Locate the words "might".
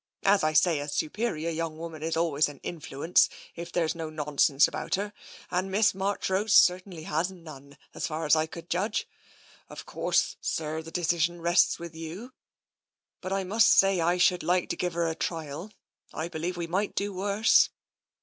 16.65-16.95